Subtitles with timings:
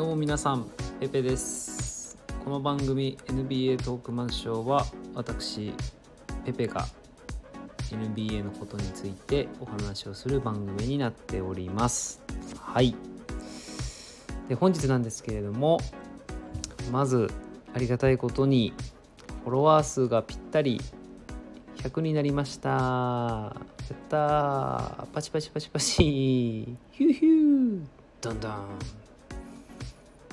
[0.00, 0.66] どうも皆さん
[0.98, 2.16] ペペです。
[2.42, 5.74] この番組 NBA トークマンショーは私
[6.42, 6.86] ペペが
[7.90, 12.22] NBA のことについてお話をする番組になっております。
[12.58, 12.96] はい。
[14.48, 15.78] で本日なんですけれども
[16.90, 17.30] まず
[17.74, 18.72] ありがたいことに
[19.44, 20.80] フォロワー数がぴったり
[21.76, 22.70] 100になりました。
[22.70, 23.54] や
[23.92, 25.06] ったー。
[25.12, 25.92] パチパチパチパチ。
[25.92, 27.82] ヒューヒュー。
[28.22, 28.99] ドンドン。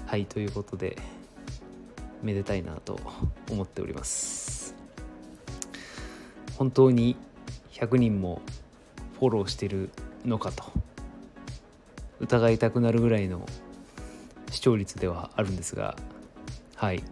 [0.07, 0.97] はいということで
[2.23, 2.99] めでたいなと
[3.51, 4.73] 思っております。
[6.57, 7.17] 本当に
[7.73, 8.41] 100人も
[9.19, 9.91] フォローしてる
[10.25, 10.63] のかと
[12.19, 13.45] 疑いたくなるぐらいの
[14.49, 15.95] 視聴率ではあるんですが
[16.75, 17.03] はい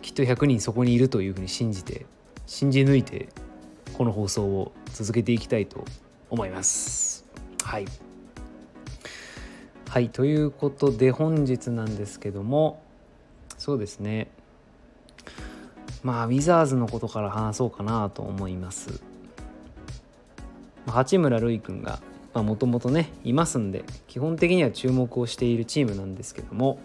[0.00, 2.06] きっと100人そこにいるというふうに信じて
[2.46, 3.28] 信じ抜いて
[3.92, 5.84] この放送を続けていきたいと
[6.30, 7.26] 思います。
[7.62, 8.05] はい。
[9.96, 12.82] はいということで本日なんですけども
[13.56, 14.28] そうですね。
[16.02, 19.00] まあウィザーズのことから話そうかなと思います。
[20.86, 21.98] 八村塁君が
[22.34, 26.78] もともとねいますんで基本的には注目をしているチームなんですけども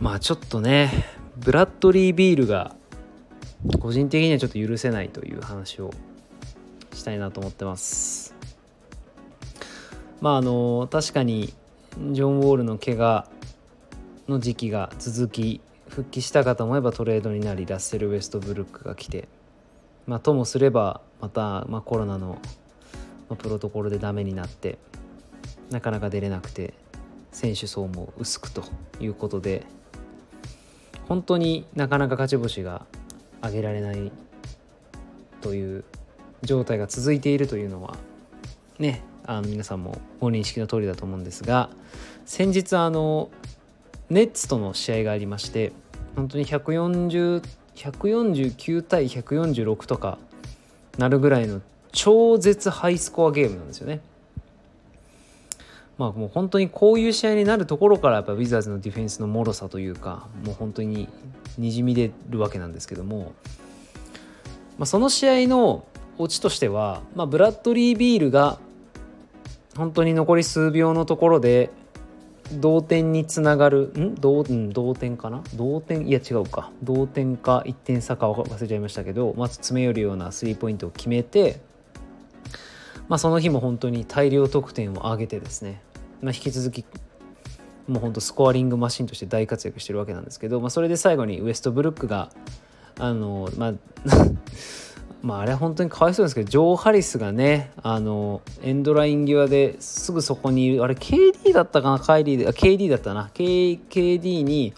[0.00, 1.04] まあちょっとね
[1.36, 2.76] ブラッドリー・ビールが
[3.80, 5.90] 個人的にはちょっと許せないという話を
[6.92, 8.39] したいなと思ってます。
[10.20, 11.52] まああの確かに
[12.12, 13.26] ジョン・ウォールの怪我
[14.28, 19.28] の時期が続き復帰したかと思えばトレードになりラッセル・ウェストブルックが来て
[20.06, 22.38] まあともすればまた、まあ、コロナの
[23.28, 24.78] まあプロトコルでダメになって
[25.70, 26.74] なかなか出れなくて
[27.32, 28.64] 選手層も薄くと
[29.00, 29.64] いうことで
[31.08, 32.86] 本当になかなか勝ち星が
[33.42, 34.12] 上げられない
[35.40, 35.84] という
[36.42, 37.96] 状態が続いているというのは
[38.78, 41.70] ねあの皆さんもご認識の通りだと思うんですが
[42.26, 43.30] 先日あの
[44.08, 45.70] ネッツとの試合がありまして
[46.16, 47.40] 本当に140
[47.76, 50.18] 149対146とか
[50.98, 54.00] なるぐらいの超絶ハイスコアゲームなんですよね。
[55.96, 61.08] まあもう本当にこういう試合になるところからやっぱウィザーズのディフェンスの脆さというかもう本当に
[61.56, 63.32] にじみ出るわけなんですけども、
[64.76, 65.84] まあ、その試合の
[66.18, 68.58] オチとしては、まあ、ブラッドリー・ビールが
[69.80, 71.70] 本当に残り数秒のところで
[72.52, 74.14] 同点につながるん？
[74.14, 75.42] 同,、うん、同点かな？
[75.54, 76.70] 同点いや違うか。
[76.82, 81.60] 同点か1点差か忘れちゃいましたけどまず詰め寄るようなスリーポイントを決めて、
[83.08, 85.80] まあ、その日も本当に大量得点を上げてですね、
[86.20, 86.84] まあ、引き続き
[87.88, 92.30] もうほんとスコアリングマシンとして大活躍してるわけなんですけど、まあ、それで最後にウエストブルックが
[92.98, 93.72] あのまあ
[95.22, 101.98] まああれ本当にかわいそうですけどジョー・ハリスがねあのエンドライン際ですぐそこにいるあれ KD だったかな？
[101.98, 103.30] カイリーあ KD だったな。
[103.34, 103.44] K
[103.74, 104.72] KD に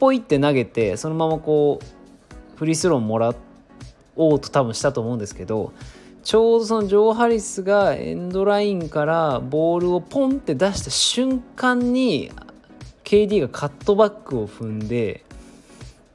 [0.00, 3.34] ポイって投げてそのままこうフリースローもら
[4.16, 5.72] おうと多分したと思うんですけど
[6.24, 12.32] ちょうどそのジョー・ハリスがエンドラインからボールをポンって出した瞬間に
[13.04, 15.24] KD がカットバックを踏んで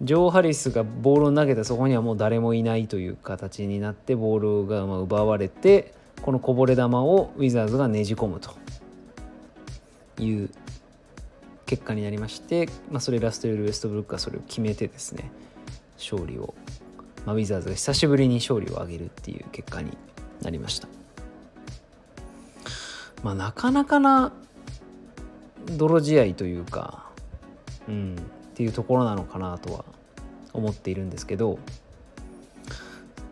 [0.02, 8.52] ジョー・ハリスがボールを投げたそこにはもう誰もいないという形になってボールが奪われてこのこぼれ球をウィザーズがねじ込むと
[10.22, 10.50] いう
[11.66, 15.32] 結果になりまして、まあ、それラストヨル・ウエストブルックがそれを決めてですね
[15.98, 16.54] 勝利を
[17.26, 19.98] まあ、ウィザーズが久しぶりに勝利を挙げるっていう結果に
[20.42, 20.88] なりました。
[23.24, 24.32] まあ、なかなかな
[25.78, 27.06] 泥試合というか、
[27.88, 28.16] うん、
[28.59, 29.86] っていうところなのかなとは
[30.52, 31.59] 思っているんですけど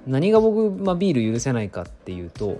[0.06, 2.60] 何が僕、まあ、ビール許せないかっていうと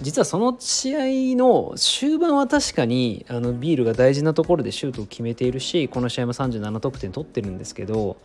[0.00, 8.16] 実はその試合の終盤は確かにあのビールが大事なところでシュートを決めているしこの試合も37得点取ってるんですけど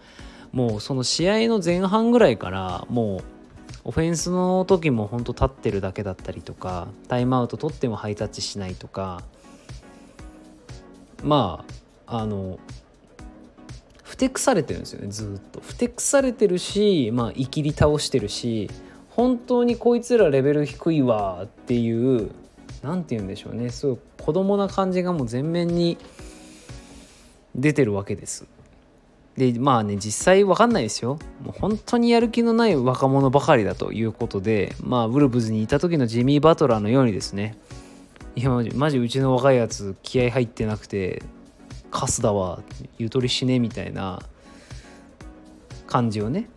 [0.54, 3.24] もうその試合の前半ぐらいからもう
[3.84, 9.22] オフェンスの時も本当立ってるだけだったりとかタイムアウト取ってもハイタッチしないとか
[11.24, 11.66] ま
[12.08, 12.58] ああの
[14.10, 15.62] ふてくされてるんですよねずっと。
[15.62, 18.68] ふてくされてるしまあいきり倒してるし
[19.12, 22.32] 本当にこいつらレベル低いわっていう
[22.82, 23.70] 何て言うんでしょうね。
[23.70, 26.00] すごい子供な感じがもう前面に
[27.54, 28.48] 出てるわけです。
[29.38, 31.20] でまあね実際分かんないですよ。
[31.46, 37.60] もう本当にやる気のない若者ばかりだということでまあウルブズにいた時のジミー・バトラーのようにですね。
[38.36, 41.22] いやマジマジうちの若いやつ気合入ってなくて
[41.92, 42.62] カスだわ
[42.98, 44.22] ゆとりしねみたいな
[45.88, 46.50] 感じをね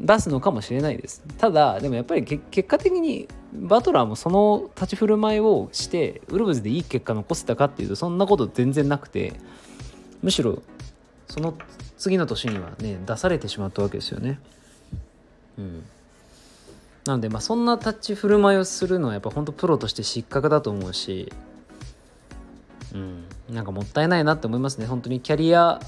[0.00, 1.22] 出すのかもしれないです。
[1.38, 9.32] ただでもやっぱり結果的にバトラーもその立ち振る舞いをしてウルブズでいい結果残せたかっていうとそんなこと全然なくて
[10.22, 10.62] むしろ
[11.26, 11.54] その
[11.96, 14.38] 次の年にはね出されてしまったわけですよね。
[15.58, 15.84] うん。
[17.06, 21.32] なのでまあそんな立ち振る舞いをするのはやっぱ本当プロとして失格だと思うし
[22.94, 23.24] うん。
[23.50, 24.86] なんかもったいないなって思いますね。
[24.86, 25.80] 本当にキャリア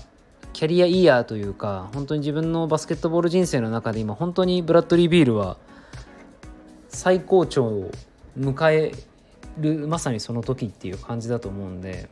[0.52, 5.56] キャリアイヤーというか本当に自分のバスケットボール人生の中で今本当にブラッドリー・ビールは
[6.88, 7.90] 最高潮を
[8.38, 8.92] 迎え
[9.58, 12.08] るまさにその時っていう感じだと思うんで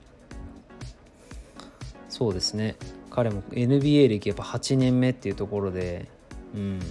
[2.09, 2.77] そうですね。
[3.11, 6.09] 彼も NBA 歴やっぱ8年目っていうところで
[6.55, 6.79] うん。
[6.79, 6.83] い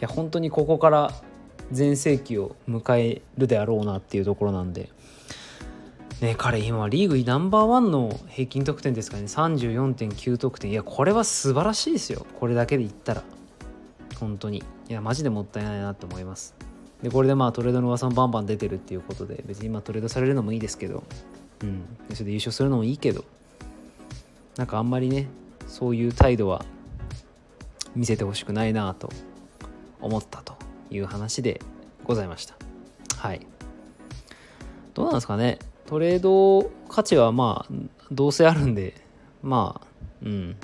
[0.00, 1.10] や本当にここから
[1.72, 4.90] 全盛期を迎えるであろうなっていうところなんで。
[6.20, 10.70] ね、彼今リーグナンバーワンの平均得点ですかね34.9得点。
[10.70, 12.26] いやこれは素晴らしいですよ。
[12.40, 13.22] これだけで言ったら。
[14.18, 14.64] 本当に。
[14.88, 16.54] いやマジでもったいないなと思います。
[17.02, 21.04] でこれでまあトレードの噂もバンバン出てるっていうことで別に今トレードされるのもいいですけど。
[21.62, 21.84] うん。
[22.14, 23.22] それで優勝するのもいいけど。
[24.56, 25.28] なんかあんまりね
[25.66, 26.64] そういう態度は
[27.94, 29.10] 見せてほしくないなと
[30.00, 30.56] 思ったと
[30.90, 31.60] いう話で
[32.04, 32.54] ございました。
[33.18, 33.46] はい。
[34.94, 35.58] どうなんですかね。
[35.86, 37.74] トレード価値はまあ
[38.10, 38.94] どうせあるんで
[39.42, 39.86] まあ
[40.22, 40.56] うん。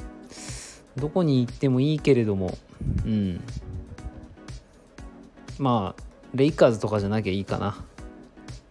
[0.96, 2.58] どこに行ってもいいけれども
[3.04, 3.40] うん。
[5.58, 6.02] まあ
[6.34, 7.84] レイカーズとかじゃなきゃいいかな。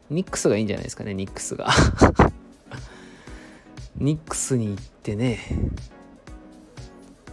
[0.09, 1.69] ニックスがいいんじゃないですかねニックスが。
[3.95, 5.39] ニックスに行ってね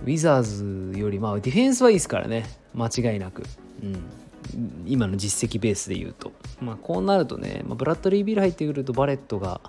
[0.02, 2.44] ウィザーズよりまあディフェンスはいいですからね
[2.74, 3.42] 間違いなく、
[3.82, 4.02] うん、
[4.86, 9.60] 今の実績ベースで言うと、まあ、こうなるとね、まあ、ブラッドリー・ビル入ってくるとバレットが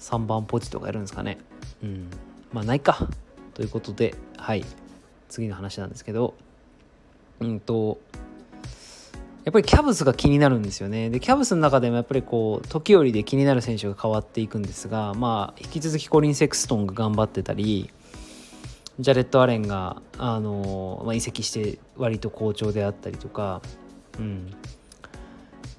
[0.00, 1.38] 3番ポジとかやるんですかね。
[1.82, 2.08] うん。
[2.52, 3.08] まあないか。
[3.54, 4.64] ということではい。
[5.28, 6.34] 次の話なんですけど。
[7.40, 7.98] うんと
[9.44, 11.08] やっぱりキャブスが気になるんですよね。
[11.08, 17.90] でキャブスの中でもやっぱりこう時折で気になる選手が変わっていくんですがまあ引き続きコリン・セクストンが頑張ってたり
[18.98, 23.60] ジャレット・アレンが、あのまあ、移籍して割と好調であったりとか、
[24.18, 24.54] うん、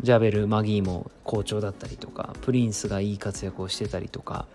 [0.02, 4.46] ジャベル・マギーも好調だったりとかプリンスがいい活躍をしてたりとか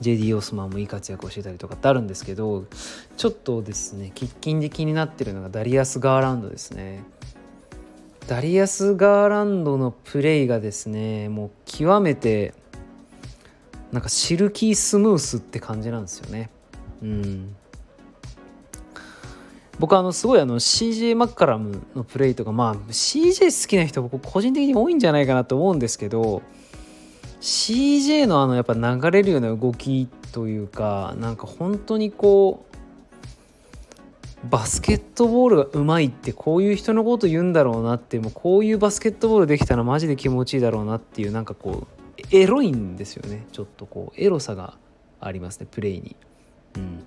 [0.00, 2.66] JD オスマンもいい活躍をしてたりとかってあるんですけど
[3.16, 7.04] ちょっとですね喫緊で気になってるのがダリアス・ガーランドですね。
[8.26, 12.54] ダリアス・ガーランドのプレイがですねもう極めて
[13.92, 16.50] なんかシルキースムースって感じなんですよね。
[17.02, 17.56] うん
[19.78, 26.42] 僕あのすごいあの CJ マッカラムのプレイとかまあ CJ 好きな人僕個人的に多いんじゃないかなと思うんですけど
[27.40, 32.74] CJ のあのやっぱ流れるような動きというかなんか本当にこう
[34.48, 44.76] バスケットボールがうまいってこういう人のこと言うんだろうなってもうこういうバスケットボールできたらマジで気持ちいいだろうなっていうなんかこうエロいんですよねちょっとこうエロさが
[45.20, 46.16] ありますねプレイに。
[46.76, 47.04] うん、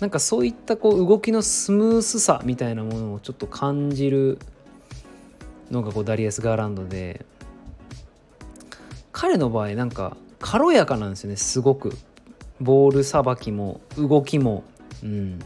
[0.00, 4.38] なんかそういったこう動きのスムースさみたいなものをちょっと感じる
[5.70, 7.24] のがこうダリアス・ガーランドで
[9.12, 11.96] 彼の場合なんか軽やかなんですよねすごく。
[12.60, 14.64] ボールさばきも動きも。
[15.02, 15.38] うん。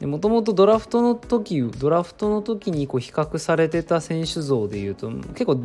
[0.00, 5.60] もともとドラフトの時ドラフトの時にこう比較されてた選手像でいうと結構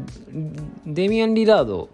[0.86, 1.89] デミアン・リラード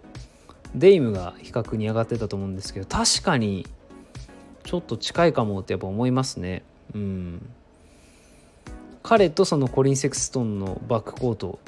[0.74, 3.66] デイムが比較に上がってたと思うんですけど確かに
[4.64, 6.62] ちょっと近いかもってやっぱ思いますね。
[6.94, 7.50] うん。
[9.02, 11.58] 彼とそのコリン・セクストンのバックコート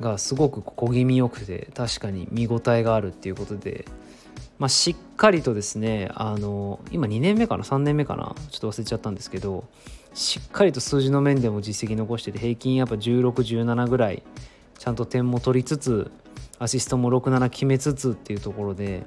[0.00, 3.84] がすごく小気味よくて確かに見応えがあるっていうことで、
[4.58, 8.34] まあ、しっかりとですねあの今2年目かな？3年目かな？
[8.50, 9.64] ちょっと忘れちゃったんですけど
[10.14, 14.22] しっかりと数字の面でも実績残してて平均やっぱ1617ぐらい
[14.78, 16.10] ちゃんと点も取りつつ
[16.58, 19.04] アシストも67決めつつっていうところで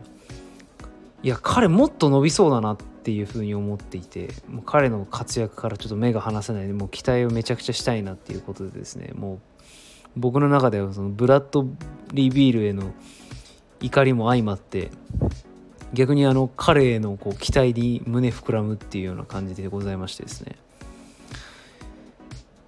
[1.24, 6.68] いや彼もっと伸びそうだなっていうふうに思っていてもう彼の活躍からちょっと目が離せない。
[6.68, 9.40] でもう期待をめちゃくちゃしたいなっていうことでですねもう
[10.16, 11.66] 僕の中ではそのブラッド
[12.14, 12.94] リー・ビールへの
[13.82, 14.92] 怒りも相まって
[15.94, 20.56] 逆にあの彼へのこう期待に胸膨らむっていうような感じでございましてですね。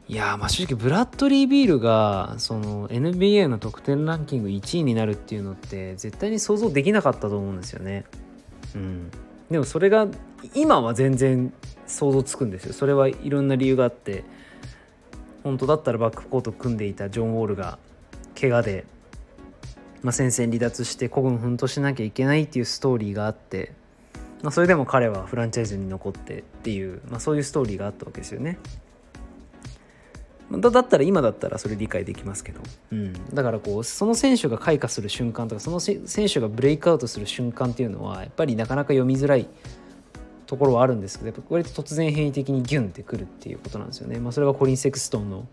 [0.10, 8.06] いやまあ正直ブラッドリー・ビールがその NBA の得点ランキング1位になるっていうのって絶対に想像できなかったと思うんですよね。
[8.74, 9.12] うん、
[9.52, 10.08] でもそれが
[10.56, 11.54] 今は全然
[11.86, 12.74] 想像つくんですよ。
[12.74, 14.24] それはいろんな理由があって
[15.44, 17.78] 本当だったらバックコート組んでいたジョン・ウォールが
[18.40, 18.86] 怪我で、
[20.02, 23.74] まあ、戦線離脱して孤軍奮闘しなきゃいけないっていうストーリーがあって
[24.42, 28.58] まあ、それでも彼はフランチャイズに残ってっていう、まあ、そういうストーリーがあったわけですよね。
[30.52, 39.48] だだったら今だったらそれ理解できますけど、うん、だからこうその選手が開花する瞬間とかその選手がブレイクアウトする瞬間っていうのはやっぱりなかなか読みづらい
[40.48, 44.20] ところはあるんですけど割と突然変異的にギュンってくるっていうことなんですよね。
[44.20, 45.48] まあ、それがコリン・セクストンの、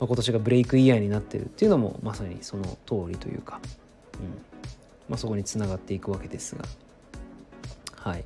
[0.00, 3.60] まあ、今年がブレイクイヤーになってるっていうのもまさにその通りというか、
[4.14, 4.20] うん
[5.08, 6.64] まあ、そこにつながっていくわけですが。
[7.96, 8.24] はい。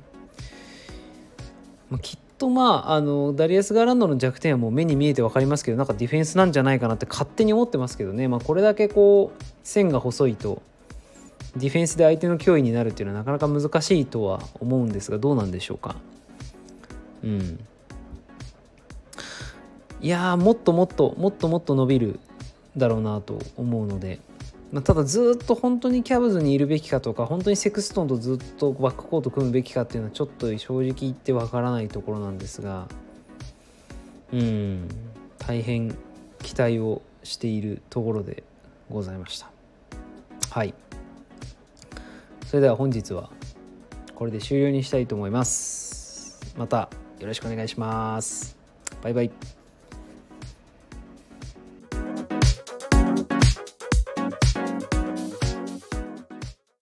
[1.89, 10.61] まあ、きっとまああのダリアス・ガーランドの弱点はもう目に見えて分かりますけどなんかディフェンスなんじゃないかなって勝手に思ってますけどね、まあ、これだけこう線が細いと
[11.55, 15.95] ディフェンスで相手の脅威になるっていうのはなかなか難しいとは思うんですがどうなんでしょうか。
[17.23, 17.59] うん、
[20.01, 22.19] いやもっともっともっともっと伸びる
[22.75, 24.19] だろうなと思うので。
[24.73, 32.87] まあ、ただずっと本当にキャブズにいるべきかとか本当にセクストンとずっとバックコート組むべきかっていうのはちょっと正直言ってわからないところなんですが
[34.33, 34.87] うん
[35.37, 35.95] 大変
[36.41, 38.43] 期待をしているところで
[38.89, 39.51] ございました。
[40.49, 40.73] はい。
[42.47, 43.29] それでは本日は
[44.15, 46.39] これで終了にしたいと思います。
[46.57, 46.89] また
[47.19, 48.57] よろしくお願いします。
[49.01, 49.62] バイバイ。